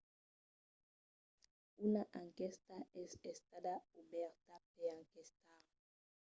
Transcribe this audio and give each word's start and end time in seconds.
una 1.87 2.03
enquèsta 2.21 2.79
es 3.03 3.11
estada 3.33 3.75
obèrta 4.01 4.57
per 4.75 4.89
enquestar 4.97 5.61